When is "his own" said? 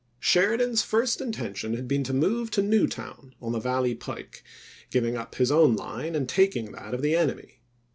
5.35-5.75